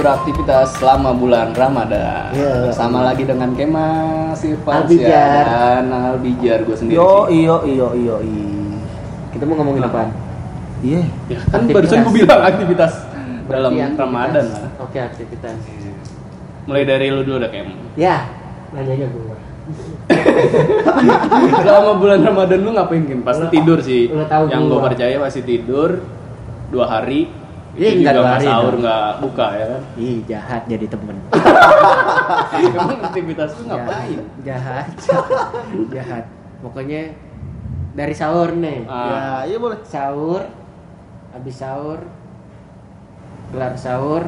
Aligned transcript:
beraktivitas 0.00 0.66
selama 0.74 1.12
bulan 1.12 1.52
Ramadan. 1.52 2.32
Iya. 2.32 2.72
Sama 2.72 3.04
lagi 3.04 3.22
dengan 3.22 3.52
Kemas, 3.52 4.40
Irfan, 4.40 4.88
Albijar. 4.88 5.44
dan 5.44 5.84
Albijar 5.92 6.58
gue 6.64 6.72
sendiri. 6.74 6.96
Yo 6.96 7.28
iyo 7.28 7.56
iyo 7.64 7.88
iyo 7.92 8.16
i. 8.24 8.36
Kita 9.30 9.44
mau 9.44 9.60
ngomongin 9.60 9.84
Apa? 9.84 9.92
apaan? 9.92 10.10
Iya. 10.80 11.02
Ya, 11.28 11.38
kan 11.44 11.60
Aktivitas. 11.60 11.74
barusan 11.76 11.98
gue 12.00 12.14
bilang 12.16 12.40
aktivitas 12.42 12.92
dalam 12.96 13.44
Berarti 13.46 13.76
aktivitas. 13.78 14.00
Ramadan 14.00 14.44
lah. 14.48 14.62
Oke, 14.80 14.98
aktivitas. 14.98 15.56
Mulai 16.64 16.84
dari 16.84 17.06
lu 17.08 17.20
dulu 17.20 17.36
udah 17.36 17.50
Kem. 17.50 17.68
Ya, 17.94 18.16
nanyanya 18.70 19.06
gua. 19.10 19.36
Selama 21.62 21.92
bulan 21.94 22.20
Ramadan 22.20 22.58
lu 22.58 22.70
ngapain 22.72 23.04
Kem? 23.04 23.20
Pasti 23.20 23.44
tidur 23.50 23.78
sih. 23.80 24.08
Yang 24.48 24.62
gue 24.62 24.72
gua. 24.72 24.86
percaya 24.88 25.16
pasti 25.20 25.40
tidur 25.42 26.00
dua 26.70 26.86
hari. 26.88 27.28
Iya, 27.78 27.88
enggak 28.02 28.12
dua 28.12 28.22
nggak 28.22 28.34
hari 28.34 28.46
sahur 28.46 28.72
dong. 28.74 28.80
nggak 28.82 29.08
buka 29.22 29.46
ya 29.54 29.64
kan? 29.70 29.82
Ih, 29.94 30.18
jahat 30.26 30.62
jadi 30.66 30.86
temen. 30.90 31.16
Emang 32.66 32.98
aktivitas 33.06 33.50
lu 33.58 33.62
ngapain? 33.70 34.18
Jahat. 34.42 34.86
jahat. 35.94 36.24
Pokoknya 36.60 37.02
dari 37.94 38.14
sahur 38.14 38.50
nih. 38.58 38.84
Ah. 38.90 39.06
Ya, 39.46 39.54
iya 39.54 39.56
boleh. 39.62 39.78
Sahur, 39.86 40.42
habis 41.30 41.54
sahur, 41.54 42.00
gelar 43.54 43.74
sahur, 43.78 44.26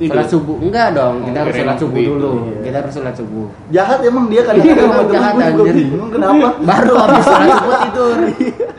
sholat 0.00 0.28
subuh. 0.28 0.56
Enggak 0.58 0.88
dong, 0.96 1.16
kita 1.28 1.38
harus 1.44 1.54
sholat 1.54 1.76
subuh 1.78 2.00
dulu. 2.00 2.32
Iya. 2.32 2.58
Kita 2.64 2.76
harus 2.82 2.92
sholat 2.96 3.14
subuh. 3.14 3.46
Jahat 3.68 3.98
emang 4.02 4.24
dia 4.32 4.42
sama 4.42 4.58
Emang 4.64 4.72
temen 4.72 5.12
jahat, 5.12 5.34
anjir. 5.36 5.74
bingung 5.76 6.10
kenapa. 6.10 6.48
Baru 6.64 6.94
habis 6.96 7.24
sholat 7.26 7.48
subuh 7.52 7.76
tidur. 7.84 8.16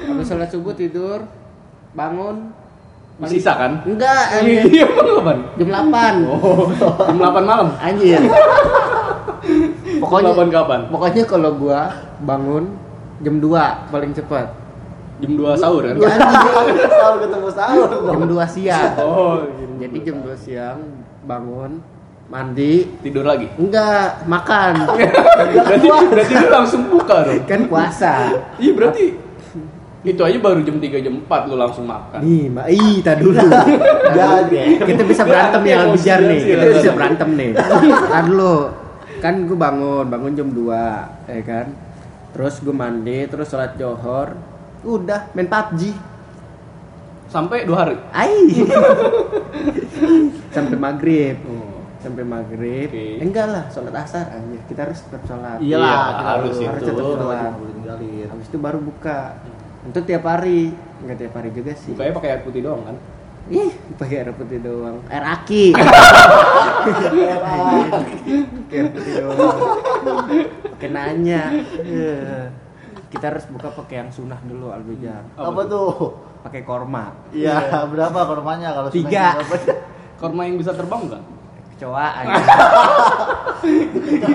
Habis 0.10 0.26
sholat 0.28 0.50
subuh 0.50 0.74
tidur, 0.74 1.20
bangun. 1.94 2.38
Sisa 3.30 3.52
kan? 3.56 3.72
Enggak, 3.88 4.24
anjir. 4.40 4.64
Iya, 4.68 4.86
emang 4.90 5.08
kapan? 5.20 5.38
jam 5.58 5.70
8. 5.70 6.28
Oh, 6.28 6.68
jam 7.08 7.18
8 7.18 7.44
malam. 7.44 7.68
Anjir. 7.80 8.22
Pokoknya 10.04 10.32
Jam 10.36 10.50
8 10.52 10.56
kapan? 10.56 10.80
Pokoknya 10.92 11.24
kalau 11.28 11.52
gua 11.56 11.80
bangun 12.24 12.64
jam 13.24 13.36
2 13.40 13.92
paling 13.92 14.12
cepat. 14.16 14.48
Jam 15.20 15.32
2 15.40 15.56
sahur 15.62 15.82
kan? 15.84 15.96
Ya, 16.00 16.08
anjing. 16.16 16.80
sahur 17.02 17.18
ketemu 17.24 17.48
sahur 17.52 17.90
jam 17.90 18.22
2 18.28 18.56
siang. 18.56 18.92
Oh, 19.00 19.34
gitu. 19.48 19.74
Jadi 19.80 19.98
jam 20.04 20.18
2 20.24 20.36
siang 20.36 20.80
bangun, 21.24 21.80
mandi, 22.28 22.88
tidur 23.00 23.24
lagi. 23.24 23.48
enggak 23.56 24.28
makan. 24.28 24.74
berarti 25.68 25.88
berarti 26.12 26.34
lu 26.36 26.48
langsung 26.52 26.82
buka 26.92 27.16
dong. 27.28 27.44
kan 27.48 27.62
puasa. 27.68 28.14
Iya, 28.60 28.72
berarti 28.76 29.23
itu 30.04 30.20
aja 30.20 30.36
baru 30.36 30.60
jam 30.68 30.84
3 30.84 31.00
jam 31.00 31.16
4 31.16 31.48
lu 31.48 31.56
langsung 31.56 31.88
makan. 31.88 32.20
Nih, 32.20 32.52
Mbak, 32.52 32.68
ih, 32.76 32.96
tar 33.00 33.16
dulu. 33.24 33.40
Jadi. 34.20 34.84
kita 34.84 35.04
bisa 35.08 35.24
berantem 35.24 35.64
ya 35.64 35.76
Emosi 35.80 35.96
bijar 35.96 36.20
nih. 36.28 36.40
Kita 36.44 36.66
bisa 36.76 36.92
berantem 36.92 37.30
nih. 37.40 37.50
Tar 38.12 38.24
dulu. 38.28 38.56
Kan 39.24 39.48
gue 39.48 39.56
bangun, 39.56 40.06
bangun 40.12 40.36
jam 40.36 40.52
2, 40.52 41.32
ya 41.32 41.42
kan? 41.48 41.72
Terus 42.36 42.60
gue 42.60 42.76
mandi, 42.76 43.24
terus 43.32 43.48
sholat 43.48 43.80
johor, 43.80 44.36
udah 44.84 45.32
main 45.32 45.48
PUBG. 45.48 45.96
Sampai 47.32 47.64
2 47.64 47.72
hari. 47.72 47.96
Ai. 48.12 48.52
Sampai 50.56 50.76
maghrib. 50.76 51.40
Oh. 51.48 51.80
Sampai 52.04 52.28
maghrib. 52.28 52.92
Oke. 52.92 53.24
Enggak 53.24 53.48
lah, 53.48 53.64
sholat 53.72 53.96
asar 53.96 54.36
aja. 54.36 54.60
Kita 54.68 54.84
harus 54.84 55.00
tetap 55.00 55.24
sholat. 55.24 55.64
Iya, 55.64 55.80
Iyalah, 55.80 56.04
harus 56.36 56.60
kita 56.60 56.76
itu. 56.76 56.84
tetap 56.84 57.00
Harus 57.00 57.16
sholat, 57.16 57.52
tetap 57.56 57.72
tinggalin. 57.80 58.28
Habis 58.28 58.48
itu 58.52 58.58
baru 58.60 58.80
buka. 58.84 59.20
Itu 59.84 60.00
tiap 60.04 60.24
hari. 60.24 60.72
Enggak 61.04 61.18
tiap 61.20 61.34
hari 61.36 61.50
juga 61.52 61.72
sih. 61.76 61.92
Bukanya 61.92 62.14
pakai 62.16 62.30
air 62.32 62.42
putih 62.42 62.62
doang 62.64 62.82
kan? 62.88 62.96
Ih, 63.52 63.72
pakai 64.00 64.16
air 64.24 64.32
putih 64.32 64.60
doang. 64.64 64.98
Air 65.12 65.24
aki. 65.28 65.66
Air 68.72 68.88
putih 68.90 69.14
doang. 69.20 69.58
Pakai 70.76 70.90
nanya. 70.90 71.42
Eh, 71.84 72.44
Kita 73.12 73.30
harus 73.30 73.46
buka 73.46 73.70
pakai 73.70 74.02
yang 74.02 74.10
sunah 74.10 74.42
dulu 74.42 74.74
Albijar. 74.74 75.22
Apa 75.38 75.62
tuh? 75.70 76.18
Pakai 76.42 76.66
korma. 76.66 77.14
Iya, 77.30 77.86
berapa 77.86 78.20
kormanya 78.26 78.74
kalau 78.74 78.90
Tiga. 78.90 79.38
Korma 80.18 80.50
yang 80.50 80.58
bisa 80.58 80.74
terbang 80.74 81.12
kan? 81.12 81.24
Kecoa 81.78 82.08
aja. 82.26 82.34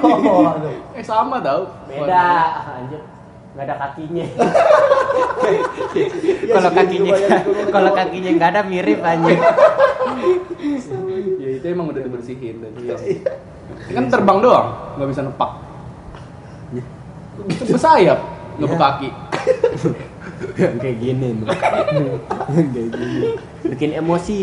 Oh. 0.04 0.52
Eh 0.94 1.02
sama 1.02 1.42
tau. 1.42 1.66
Beda. 1.90 2.28
Anjir. 2.76 3.02
Nggak 3.56 3.64
ada 3.66 3.74
kakinya. 3.82 4.26
Ya, 5.18 6.52
kalau 6.56 6.70
segini 6.70 7.08
kakinya 7.08 7.38
kalau 7.72 7.90
kakinya 7.96 8.30
nggak 8.36 8.50
ada 8.54 8.60
mirip 8.64 8.98
anjir. 9.00 9.38
Ya 11.38 11.48
itu 11.56 11.66
emang 11.68 11.90
udah 11.90 12.02
dibersihin 12.02 12.60
dan 12.60 12.72
iya. 12.78 12.96
Kan 13.92 14.08
terbang 14.08 14.38
doang, 14.40 14.68
nggak 14.98 15.08
bisa 15.08 15.20
nepak. 15.24 15.50
Bersayap, 17.68 18.18
nggak 18.58 18.68
Iya. 18.68 18.72
berkaki. 18.74 19.08
kayak 20.82 20.96
gini 20.98 21.28
nih. 21.38 21.46
kayak 22.74 22.88
gini. 22.94 23.20
Bikin 23.74 23.90
emosi. 23.94 24.40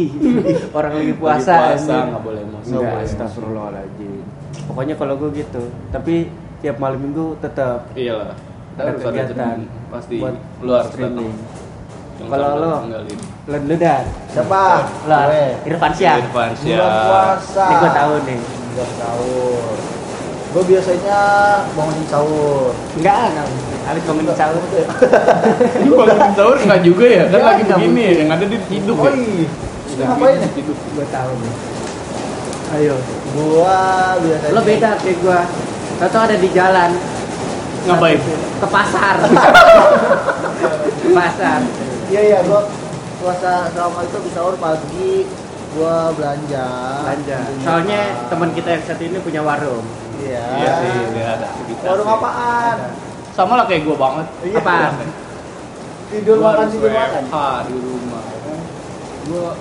Orang 0.72 0.94
lagi 1.00 1.13
puasa. 1.16 1.75
Lagi 1.75 1.84
puasa 1.84 1.96
nggak 2.12 2.24
boleh 2.24 2.42
emosi. 2.44 2.69
Nggak 2.72 2.84
boleh 2.84 3.06
astagfirullahaladzim. 3.06 4.24
Pokoknya 4.72 4.96
kalau 4.96 5.13
gue 5.19 5.30
gitu. 5.36 5.63
Tapi 5.92 6.28
tiap 6.63 6.80
malam 6.80 7.00
minggu 7.00 7.36
tetap 7.40 7.92
Iya 7.94 8.13
lah. 8.16 8.31
Kita 8.36 8.54
ada 8.75 8.91
kegiatan 8.94 9.58
pasti 9.88 10.16
buat 10.19 10.36
lu 10.59 10.72
harus 10.72 10.91
datang. 10.91 11.16
streaming. 11.16 11.31
Kalau 12.18 12.50
lo? 12.56 12.74
Lo 13.46 13.56
dulu 13.58 13.75
dah. 13.75 14.02
Siapa? 14.28 14.62
Gue. 15.03 15.46
Irfan 15.66 15.91
Syah. 15.91 16.16
Irfan 16.18 16.50
Bulan 16.52 16.56
Syah. 16.58 17.03
puasa. 17.06 17.66
Ini 17.66 17.75
gue 17.75 17.91
tahu 17.94 18.13
nih. 18.25 18.40
Bulan 18.66 18.90
sahur. 18.94 19.75
Gue 20.52 20.63
biasanya 20.66 21.18
bangunin 21.72 22.06
sahur. 22.08 22.72
Enggak, 22.96 23.22
enggak. 23.30 23.47
Habis 23.86 24.03
bangun 24.03 24.25
sahur. 24.34 24.63
Ini 25.78 25.90
bangun 25.90 26.31
sahur 26.34 26.57
nggak 26.57 26.81
juga 26.81 27.06
ya? 27.06 27.24
Kan 27.28 27.36
Iya, 27.36 27.46
lagi 27.46 27.63
begini 27.66 28.02
ya, 28.02 28.12
yang 28.18 28.30
ada 28.31 28.46
di 28.46 28.57
hidup 28.66 28.96
Oh 28.96 29.06
ya. 29.06 29.12
iya. 29.13 29.47
Udah 29.86 30.06
ngapain 30.09 30.36
ya? 30.36 30.50
hidup. 30.52 30.78
gue 30.81 31.06
tahu 31.07 31.31
nih. 31.38 31.53
Ayo. 32.66 32.96
Gua 33.31 33.80
biasanya 34.18 34.52
Lo 34.52 34.62
beda 34.63 34.90
kayak 34.97 35.18
gue. 35.22 35.40
Tahu 36.02 36.22
ada 36.22 36.36
di 36.36 36.50
jalan. 36.50 36.92
Ngapain? 37.85 38.19
Ke 38.62 38.68
pasar. 38.68 39.16
Ke 41.06 41.09
pasar. 41.13 41.59
Iya 42.09 42.22
iya, 42.22 42.40
gua 42.50 42.66
puasa 43.22 43.69
selama 43.73 44.00
itu 44.06 44.18
bisa 44.25 44.38
sahur 44.41 44.56
pagi 44.57 45.29
gua 45.78 46.09
belanja. 46.18 46.68
Belanja. 47.06 47.40
Soalnya 47.62 48.01
teman 48.29 48.50
kita 48.57 48.69
yang 48.74 48.84
satu 48.90 49.03
ini 49.06 49.18
punya 49.22 49.41
warung. 49.45 49.85
Iya. 50.18 50.45
Iya 50.57 50.72
sih, 50.81 50.94
dia 51.13 51.25
ada 51.38 51.45
aktivitas. 51.53 51.85
Warung 51.85 52.07
sih. 52.09 52.18
apaan? 52.18 52.78
Sama 53.38 53.53
lah 53.62 53.66
kayak 53.69 53.81
gua 53.85 53.97
banget. 54.01 54.28
Iya. 54.41 54.57
Apaan? 54.62 54.94
Tidur 56.06 56.35
Gua 56.41 56.45
makan 56.53 56.68
tidur 56.74 56.91
makan. 56.94 57.63
Di 57.69 57.78
rumah. 57.78 58.24
Gua 59.29 59.51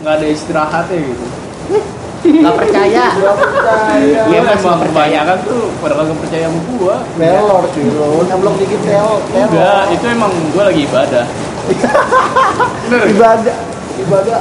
nggak 0.00 0.14
ada 0.16 0.26
istirahatnya 0.26 0.96
gitu. 0.98 1.26
Gak 2.20 2.54
percaya. 2.56 3.06
Gua 3.16 3.34
percaya. 3.36 4.20
Iya 4.28 4.40
masih 4.44 4.76
kebanyakan 4.92 5.36
tuh 5.48 5.72
pada 5.80 5.94
kagak 5.96 6.18
percaya 6.20 6.44
sama 6.52 6.60
gua. 6.76 6.96
Telor 7.16 7.64
cuy 7.72 7.86
lo, 7.88 8.08
nyeblok 8.28 8.54
dikit 8.60 8.80
telor. 8.84 9.20
Enggak, 9.32 9.82
itu 9.96 10.04
emang 10.08 10.32
gua 10.52 10.62
lagi 10.68 10.82
ibadah. 10.84 11.24
Bener. 12.90 13.06
ibadah. 13.08 13.56
Ibadah. 14.00 14.40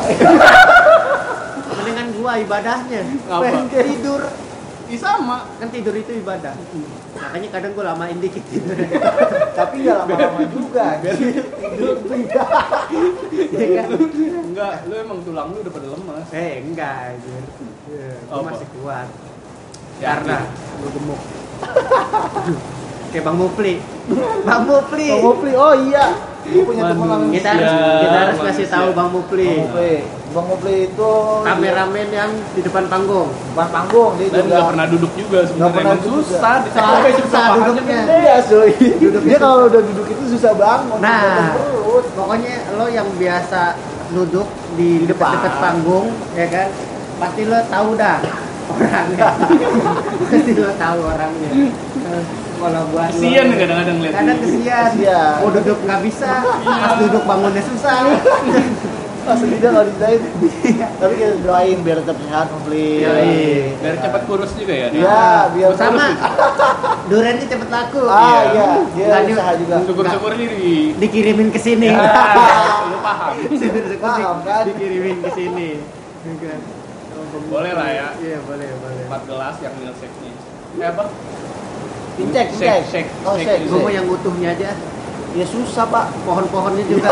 Mendingan 1.80 2.08
gua 2.20 2.32
ibadahnya. 2.44 3.02
Ngapa? 3.28 3.44
Pengen 3.48 3.66
tidur. 3.72 4.22
Ih 4.90 4.98
sama. 4.98 5.46
Kan 5.62 5.70
tidur 5.70 5.94
itu 5.94 6.12
ibadah. 6.18 6.58
Makanya 7.14 7.48
kadang 7.54 7.72
gua 7.78 7.94
lamain 7.94 8.18
dikit 8.18 8.42
tidur. 8.50 8.74
Tapi 9.54 9.86
nggak 9.86 9.98
lama-lama 10.06 10.42
juga. 10.50 10.86
Tidur 11.70 11.96
iya. 12.18 12.46
Iya 13.54 13.68
kan? 13.78 13.88
Enggak, 14.50 14.74
lu 14.90 14.94
emang 14.98 15.20
tulang 15.22 15.54
lu 15.54 15.62
udah 15.62 15.74
pada 15.74 15.88
lemas. 15.94 16.28
Eh, 16.34 16.54
enggak 16.66 16.96
anjir. 17.14 17.44
Apa? 18.34 18.42
masih 18.50 18.68
kuat. 18.82 19.08
Yakin? 20.02 20.10
Karena 20.10 20.38
gua 20.82 20.90
gemuk. 20.90 21.22
Kayak 23.14 23.24
Bang 23.26 23.38
Mupli. 23.42 23.74
Bang 24.46 24.64
Mupli. 24.70 25.10
Bang 25.10 25.24
Mupli, 25.26 25.54
oh 25.58 25.74
iya. 25.74 26.29
Punya 26.40 26.84
teman 26.88 27.30
Kita 27.30 27.50
harus 27.54 27.72
kita 28.00 28.18
harus 28.18 28.38
kasih 28.42 28.68
tahu 28.72 28.88
Bang 28.96 29.10
Mupli. 29.12 29.46
Bang 29.46 29.60
Mupli. 29.68 29.94
Bang 30.30 30.46
Mupli 30.46 30.76
itu 30.88 31.12
Kameramen 31.42 32.08
yang 32.10 32.32
di 32.54 32.62
depan 32.62 32.86
panggung. 32.86 33.30
bukan 33.54 33.70
panggung 33.70 34.12
dia 34.18 34.28
Dan 34.30 34.46
juga 34.46 34.56
nggak 34.56 34.68
pernah 34.72 34.86
duduk 34.88 35.12
juga 35.18 35.40
sebenarnya. 35.46 35.76
pernah 35.76 35.98
susah, 36.00 36.54
juga. 36.62 36.66
dicapai 36.66 37.12
Susah 37.18 37.46
duduknya. 37.60 38.02
Iya, 38.06 38.36
cuy. 38.46 38.72
Dia 39.26 39.38
kalau 39.38 39.58
udah 39.68 39.82
duduk 39.84 40.08
itu 40.08 40.24
susah 40.38 40.52
bangun. 40.56 41.00
Nah, 41.02 41.54
pokoknya 42.16 42.54
lo 42.78 42.86
yang 42.88 43.10
biasa 43.18 43.62
duduk 44.10 44.48
di 44.78 45.04
Di 45.04 45.08
depan. 45.10 45.34
dekat 45.38 45.54
panggung, 45.62 46.08
ya 46.34 46.48
kan? 46.50 46.68
Pasti 47.20 47.42
lo 47.46 47.60
tahu 47.68 47.90
dah 47.98 48.18
orangnya. 48.70 49.28
pasti 50.30 50.52
lo 50.56 50.72
tahu 50.78 51.00
orangnya. 51.04 51.50
Kalau 52.60 52.82
buat 52.88 53.08
lo- 53.08 53.16
Kasian 53.16 53.46
nih 53.46 53.58
kadang-kadang 53.58 53.98
lihat. 54.00 54.14
Kadang 54.14 54.38
kesian. 54.38 54.86
Kesian. 54.92 55.34
Mau 55.40 55.50
duduk 55.50 55.78
nggak 55.80 56.02
bisa, 56.04 56.32
pas 56.60 56.94
duduk 56.98 57.24
bangunnya 57.24 57.64
susah. 57.64 57.98
Asli 59.22 59.56
dia 59.56 59.70
nggak 59.70 59.86
disediain. 59.88 60.22
Tapi 60.98 61.14
kita 61.16 61.34
doain 61.40 61.78
biar 61.80 61.98
tetap 62.02 62.18
sehat 62.20 62.46
komplit. 62.50 63.00
Iya, 63.00 63.14
biar 63.78 63.96
cepat 64.02 64.22
kurus 64.26 64.52
juga 64.54 64.74
ya. 64.76 64.88
Iya, 64.90 65.24
biar 65.54 65.72
Sama. 65.74 66.08
Durennya 67.06 67.46
cepet 67.46 67.70
laku. 67.70 68.04
Ah 68.04 68.42
iya, 68.50 68.68
dia 68.90 69.06
Nggak 69.06 69.22
di- 69.22 69.34
usaha 69.34 69.52
juga. 69.56 69.76
Syukur-syukur 69.86 70.32
diri. 70.34 70.98
Dikirimin 70.98 71.50
ke 71.50 71.60
sini. 71.60 71.88
Ya, 71.88 72.00
lu 72.92 72.98
paham. 73.00 73.34
Syukur-syukur 73.46 74.02
Paham, 74.04 74.38
kan? 74.42 74.64
Dikirimin 74.66 75.18
ke 75.22 75.30
sini. 75.32 75.70
Iya 76.20 76.34
kan? 76.42 76.60
Boleh 77.46 77.72
lah 77.72 77.88
ya. 77.88 78.08
Iya, 78.18 78.38
boleh, 78.42 78.68
boleh. 78.76 79.04
Empat 79.06 79.22
gelas 79.24 79.56
yang 79.60 79.74
milkshake-nya. 79.76 80.34
Eh 80.76 80.88
apa? 80.88 81.04
Pincek, 82.20 82.48
Shake, 82.52 82.84
pincek. 82.84 82.84
shake, 82.86 83.10
Oh, 83.24 83.34
gitu. 83.34 83.48
Gue 83.66 83.80
mau 83.80 83.88
yang 83.90 84.04
utuhnya 84.06 84.52
aja. 84.52 84.76
Ya 85.32 85.46
susah, 85.46 85.88
Pak. 85.88 86.12
Pohon-pohonnya 86.22 86.84
juga. 86.84 87.10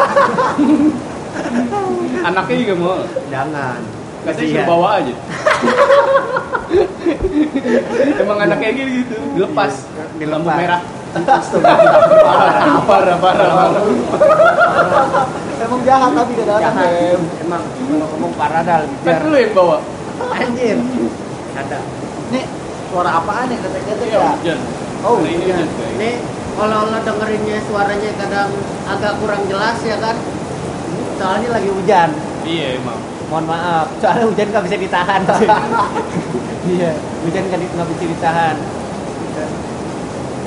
Anaknya 2.28 2.56
juga 2.60 2.74
mau. 2.76 3.00
Jangan. 3.28 3.80
Katanya 4.20 4.36
Kasihan. 4.36 4.52
suruh 4.52 4.68
bawa 4.68 4.88
aja. 5.00 5.14
Emang 8.20 8.38
anaknya 8.42 8.70
gitu 8.74 8.92
gitu. 8.98 9.16
Dilepas. 9.34 9.74
Di 10.18 10.26
lampu 10.26 10.44
Dilepas. 10.44 10.60
merah. 10.60 10.82
Astaga. 11.18 11.74
Parah, 12.22 12.78
parah, 12.84 13.18
parah, 13.18 13.48
parah. 13.50 13.84
Emang 15.58 15.80
jahat 15.82 16.12
tapi 16.14 16.34
kadang-kadang. 16.36 16.86
Em. 16.86 17.22
Emang 17.42 17.64
kalau 17.64 18.06
ngomong 18.12 18.34
parah 18.36 18.62
dah 18.62 18.78
Kan 18.84 19.02
biar 19.02 19.24
lu 19.24 19.38
yang 19.40 19.54
bawa. 19.56 19.78
anjir. 20.30 20.78
Ada. 21.56 21.80
Nih, 22.30 22.44
suara 22.92 23.10
apaan 23.16 23.48
ya 23.48 23.58
ketek-ketek 23.58 24.08
Iya, 24.12 24.20
ya? 24.44 24.56
Oh, 25.06 25.22
ini 25.22 25.46
Iya. 25.46 25.66
Ini 25.68 26.10
kalau 26.58 26.90
lo 26.90 27.00
dengerinnya 27.06 27.58
suaranya 27.70 28.12
kadang 28.18 28.50
agak 28.90 29.14
kurang 29.22 29.46
jelas 29.46 29.78
ya 29.86 29.98
kan? 30.02 30.18
Soalnya 31.22 31.50
lagi 31.54 31.70
hujan. 31.70 32.10
Iya 32.48 32.82
emang. 32.82 33.00
Mohon 33.28 33.46
maaf, 33.52 33.88
soalnya 34.00 34.26
hujan 34.26 34.48
nggak 34.50 34.66
bisa 34.66 34.78
ditahan. 34.80 35.22
Iya, 36.68 36.92
hujan 37.24 37.48
nggak 37.48 37.88
bisa 37.96 38.04
ditahan. 38.12 38.56
Ya 39.38 39.46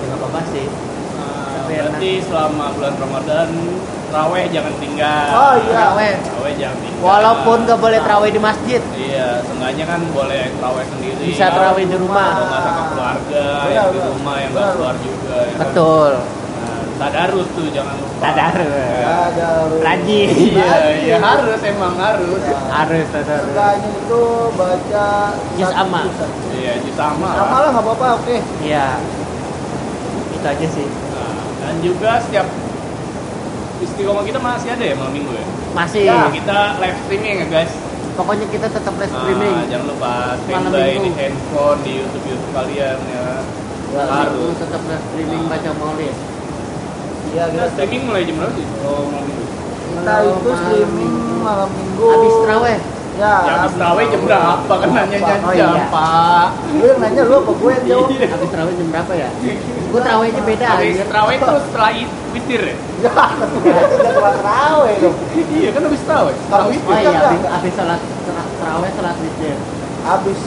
nggak 0.04 0.18
apa-apa 0.20 0.40
sih. 0.52 0.68
Berarti 1.70 2.10
selama 2.20 2.64
bulan 2.74 2.94
Ramadan 2.98 3.48
Raweh 4.10 4.50
jangan 4.50 4.74
tinggal. 4.76 5.26
Oh, 5.30 5.54
iya. 5.56 5.70
Terawih. 5.70 6.14
Raweh 6.34 6.52
jangan 6.58 6.78
tinggal. 6.82 6.98
Walaupun 7.00 7.56
nggak 7.62 7.78
boleh 7.78 7.98
terawih 8.02 8.30
di 8.34 8.40
masjid, 8.42 8.82
Iya, 8.90 9.38
seenggaknya 9.40 9.84
kan 9.86 10.00
boleh 10.10 10.42
terawih 10.50 10.86
sendiri. 10.90 11.22
bisa 11.24 11.46
terawih 11.46 11.84
di 11.86 11.94
Kalau 11.94 12.02
rumah. 12.04 12.30
nggak 12.34 12.60
sama 12.60 12.82
keluarga, 12.90 13.44
Benar, 13.46 13.70
yang 13.70 13.86
di 13.86 13.94
benar. 13.96 14.10
rumah 14.10 14.34
yang 14.36 14.50
nggak 14.50 14.64
Benar. 14.66 14.74
keluar 14.74 14.94
juga. 14.98 15.36
Ya 15.38 15.46
kan? 15.46 15.58
Betul. 15.62 16.12
Nah, 16.50 16.82
tadarus 16.98 17.48
tuh 17.54 17.66
jangan 17.70 17.94
lupa. 17.96 18.18
Tadarus. 18.20 18.72
Ada 19.00 19.48
Rajin. 19.78 20.28
Iya, 20.34 20.74
iya 20.98 21.16
harus 21.22 21.60
emang 21.62 21.94
harus. 21.94 22.40
Harus 22.50 23.06
tadarus. 23.14 23.46
Seenggaknya 23.46 23.90
itu 23.94 24.22
baca 24.58 25.06
Juz 25.54 25.70
amma. 25.72 26.02
Iya, 26.50 26.72
jus 26.82 26.96
sama. 26.98 27.30
Sama 27.38 27.56
lah 27.62 27.68
nggak 27.70 27.84
apa-apa, 27.86 28.06
oke. 28.18 28.36
Iya. 28.58 28.98
Itu 30.34 30.46
aja 30.46 30.66
sih. 30.66 30.88
Nah, 31.70 31.78
dan 31.78 31.86
juga 31.86 32.18
setiap 32.18 32.46
istiqomah 33.78 34.26
kita 34.26 34.42
masih 34.42 34.74
ada 34.74 34.84
ya 34.90 34.94
malam 34.98 35.14
minggu 35.14 35.30
ya. 35.30 35.46
Masih. 35.70 36.02
Ya. 36.02 36.26
Kita 36.34 36.82
live 36.82 36.98
streaming 37.06 37.34
ya 37.38 37.46
guys. 37.46 37.70
Pokoknya 38.18 38.46
kita 38.50 38.66
tetap 38.66 38.90
live 38.98 39.14
streaming. 39.14 39.54
Nah, 39.54 39.70
jangan 39.70 39.86
lupa 39.86 40.12
standby 40.42 40.98
di 40.98 41.10
handphone, 41.14 41.78
di 41.86 41.92
YouTube 42.02 42.26
YouTube 42.26 42.52
kalian 42.58 42.98
ya. 43.06 43.26
Harus. 44.02 44.54
Tetap 44.58 44.82
live 44.82 45.04
streaming 45.14 45.42
baca 45.46 45.70
maulid. 45.78 46.14
Iya, 47.30 47.44
Kita 47.46 47.54
kita 47.54 47.64
streaming 47.78 48.02
mulai 48.10 48.22
jam 48.26 48.34
berapa 48.42 48.54
sih? 48.58 48.66
Oh, 48.82 49.02
malam 49.06 49.24
minggu. 49.30 49.44
kita 49.94 50.14
itu 50.26 50.50
streaming 50.50 51.14
malam 51.38 51.70
minggu. 51.70 52.06
Habis 52.10 52.34
terawih. 52.42 52.78
Ya, 53.20 53.34
Ya 53.44 53.52
habis 53.58 53.76
terawih 53.76 54.06
jam 54.08 54.20
berapa 54.24 54.72
kan 54.72 54.88
nanya 54.90 55.18
jam, 55.20 55.38
Oh, 55.44 55.52
iya. 55.52 55.68
Pak. 55.86 56.46
Lu 56.72 56.84
yang 56.86 56.98
nanya 56.98 57.22
lu 57.22 57.34
apa 57.38 57.52
gue 57.52 57.70
yang 57.70 57.84
jawab? 57.84 58.08
Iya. 58.10 58.26
Habis 58.32 58.48
terawih 58.48 58.74
jam 58.74 58.86
berapa 58.88 59.12
ya? 59.14 59.28
Gue 59.90 60.00
terawihnya 60.00 60.42
beda 60.42 60.66
Habis 60.70 60.86
anjir. 60.88 61.06
terawih 61.06 61.34
itu 61.36 61.46
setelah 61.60 61.90
it- 61.92 62.16
witir 62.30 62.62
ya? 62.64 62.76
Ya, 63.00 63.10
udah 63.92 64.10
keluar 64.10 64.34
terawih 64.34 64.94
dong. 64.96 65.16
Iya 65.52 65.68
kan 65.70 65.80
habis 65.84 66.00
terawih. 66.02 66.34
Setelah 66.34 66.60
Habis 66.62 66.78
witir. 66.78 66.88
Oh 66.88 66.96
iya, 66.96 67.20
habis, 67.50 67.72
sholat 67.74 68.00
ter- 68.00 68.50
terawih 68.56 68.90
sholat 68.90 69.16
witir. 69.18 69.56
Habis 70.00 70.40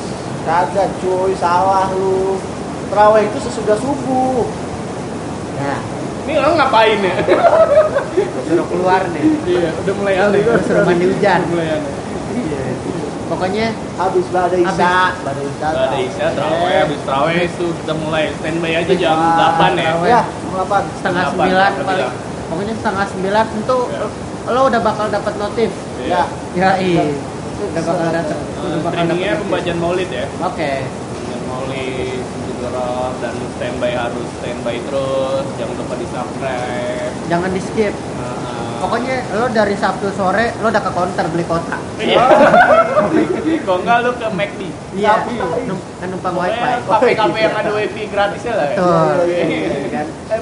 kagak 0.44 0.90
cuy, 0.98 1.32
salah 1.36 1.86
lu. 1.94 2.42
Terawih 2.90 3.24
itu 3.24 3.38
sesudah 3.40 3.76
subuh. 3.76 4.46
Ya, 5.56 5.78
Ini 6.24 6.34
lo 6.36 6.56
ngapain 6.56 6.98
ya? 7.00 7.16
suruh 8.44 8.66
keluar 8.66 9.02
nih. 9.10 9.24
Iya, 9.46 9.70
udah 9.78 9.94
mulai 9.94 10.16
aneh. 10.18 10.40
Gua 10.42 10.58
suruh 10.60 10.84
mandi 10.84 11.06
hujan. 11.06 11.40
Udah 11.42 11.52
mulai 11.52 11.68
aneh. 11.74 11.94
Iya. 12.34 12.63
Pokoknya 13.34 13.68
Habis 13.98 14.26
badai 14.30 14.62
isya, 14.62 14.98
badai 15.26 15.46
isya. 15.50 15.68
Ada 15.74 15.98
isya, 15.98 16.28
terawih, 16.38 16.76
habis 16.86 17.00
terawih 17.02 17.40
itu 17.50 17.66
kita 17.82 17.94
mulai 17.98 18.30
standby 18.38 18.74
aja 18.78 18.94
jam 18.94 19.18
8 19.18 19.74
ya. 19.74 19.92
Ya, 20.06 20.22
jam 20.22 20.52
8. 20.54 20.86
setengah 21.02 21.24
Delapan, 21.26 21.34
sembilan 21.34 21.72
paling. 21.82 22.12
Pokoknya 22.54 22.74
setengah 22.78 23.06
sembilan 23.10 23.46
itu 23.58 23.78
Ya. 23.90 24.08
lo 24.54 24.62
udah 24.70 24.82
bakal 24.86 25.06
dapat 25.10 25.34
notif. 25.42 25.72
Iya. 26.06 26.24
Ya 26.54 26.70
iya. 26.78 27.04
Ya. 27.10 27.16
Udah 27.74 27.84
bakal 27.90 28.08
datang. 28.14 28.38
Nah, 28.38 28.62
Udah 28.62 28.80
bakal 28.86 29.04
dapet 29.10 29.38
pembacaan 29.42 29.78
maulid 29.82 30.10
ya. 30.14 30.26
Oke. 30.46 30.72
Pembacaan 30.86 31.42
maulid, 31.50 32.22
dan 33.20 33.36
standby 33.58 33.92
harus 33.98 34.28
standby 34.40 34.76
terus. 34.88 35.46
Jangan 35.58 35.76
lupa 35.80 35.96
di 35.98 36.08
subscribe. 36.12 37.14
Jangan 37.32 37.50
di 37.50 37.62
skip. 37.62 37.94
Pokoknya 38.84 39.16
lo 39.40 39.48
dari 39.48 39.76
Sabtu 39.80 40.12
sore 40.12 40.52
lo 40.60 40.68
udah 40.68 40.84
ke 40.84 40.92
counter 40.92 41.26
beli 41.32 41.48
kotak. 41.48 41.80
Iya. 42.04 42.20
Kok 43.64 43.78
enggak 43.80 43.98
lu 44.04 44.12
ke 44.20 44.28
McD? 44.28 44.62
Iya. 45.00 45.14
Kan 46.04 46.08
numpang 46.12 46.36
wifi. 46.36 46.84
Kafe-kafe 46.84 47.40
yang 47.40 47.56
ada 47.56 47.72
wifi 47.72 48.02
gratisnya 48.12 48.54
lah 48.60 48.68
ya. 48.68 48.76
Betul. 48.76 49.16
Iya, 49.24 49.40
iya, 49.48 49.68
Iya 49.72 49.88
kan? 49.88 50.08
Iya, 50.28 50.42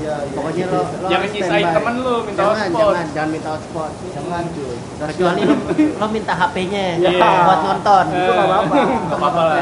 iya. 0.00 0.14
Pokoknya 0.32 0.64
lo, 0.72 0.80
lo 0.80 1.08
Jangan 1.12 1.28
nyisain 1.28 1.66
temen 1.68 1.94
lu, 2.00 2.14
minta 2.24 2.40
jangan, 2.40 2.56
hotspot. 2.56 2.80
Jangan, 2.80 3.06
jangan 3.12 3.28
minta 3.28 3.48
hotspot. 3.52 3.90
Jangan 4.16 4.42
cuy. 4.56 4.76
Kecuali 4.96 5.40
lo, 5.44 5.54
lo 6.00 6.06
minta 6.08 6.32
HP-nya 6.32 6.84
Iya. 6.96 7.28
buat 7.44 7.60
nonton. 7.60 8.04
Itu 8.08 8.30
nggak 8.32 8.48
apa-apa. 8.48 8.74
Enggak 8.80 9.18
apa-apa 9.20 9.42
lah. 9.44 9.56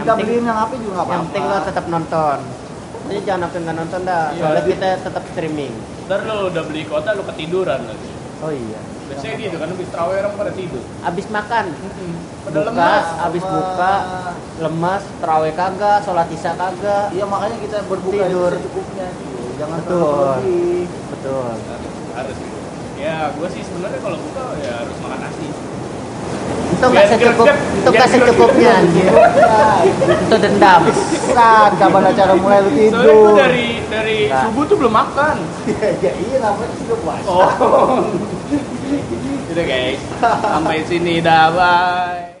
Kita 0.00 0.12
beliin 0.16 0.44
yang 0.48 0.56
HP 0.64 0.72
juga 0.80 0.92
nggak 0.96 1.04
apa-apa. 1.04 1.12
Yang 1.12 1.24
penting 1.28 1.44
lo 1.44 1.56
tetap 1.60 1.84
nonton. 1.92 2.38
Jadi 3.10 3.20
jangan 3.28 3.40
sampai 3.44 3.58
nggak 3.60 3.76
nonton 3.76 4.00
dah. 4.08 4.24
Iya. 4.32 4.40
Soalnya 4.40 4.62
kita 4.64 4.88
tetap 5.04 5.24
streaming. 5.28 5.74
Ntar 6.10 6.26
lu 6.26 6.50
udah 6.50 6.62
beli 6.66 6.82
kota 6.90 7.14
lu 7.14 7.22
ketiduran 7.22 7.86
lagi. 7.86 8.10
Oh 8.42 8.50
iya. 8.50 8.82
Biasanya 9.06 9.34
gitu 9.38 9.56
kan 9.58 9.68
habis 9.70 9.88
terawih 9.94 10.16
orang 10.18 10.34
pada 10.34 10.50
tidur. 10.50 10.82
Abis 11.06 11.26
makan, 11.30 11.64
Pada 11.70 12.50
buka, 12.50 12.66
lemas. 12.66 13.06
abis 13.30 13.42
Lemas. 13.42 13.54
buka, 13.54 13.92
lemas, 14.58 15.02
terawih 15.22 15.54
kagak, 15.54 15.98
sholat 16.02 16.26
isya 16.30 16.52
kagak. 16.58 17.14
Iya 17.14 17.24
makanya 17.30 17.56
kita 17.62 17.78
berbuka 17.86 18.26
Tidur. 18.26 18.50
itu 18.50 18.58
secukupnya. 18.58 19.06
cuy. 19.14 19.46
Jangan 19.54 19.78
Betul. 19.86 20.34
Betul. 21.14 21.50
Harus 22.10 22.36
gitu. 22.38 22.58
Ya, 22.98 23.16
gue 23.30 23.48
sih 23.54 23.62
sebenarnya 23.62 24.00
kalau 24.02 24.18
buka 24.18 24.42
ya 24.58 24.72
harus 24.82 24.96
makan 24.98 25.18
nasi. 25.22 25.46
Itu 26.80 26.88
nggak 26.88 27.06
secukup, 27.06 27.46
itu 27.52 27.88
nggak 27.92 28.08
secukupnya 28.08 28.70
anjir. 28.74 29.12
Nah, 29.12 29.84
Itu 30.16 30.36
dendam. 30.40 30.82
Saat 31.30 31.76
kapan 31.76 32.02
acara 32.08 32.32
mulai 32.34 32.58
lu 32.58 32.70
Soalnya 32.70 32.88
tidur. 33.04 33.36
dari 33.36 33.66
dari 33.86 34.18
Nah. 34.26 34.48
subuh 34.48 34.64
tuh 34.64 34.76
belum 34.80 34.94
makan. 34.94 35.36
ya 36.00 36.12
iya 36.16 36.36
namanya 36.40 36.72
sudah 36.74 36.98
puasa. 36.98 37.28
Oh. 37.28 38.08
Udah 39.50 39.64
guys, 39.70 40.00
sampai 40.40 40.80
sini 40.88 41.20
dah 41.20 41.52
bye. 41.52 42.39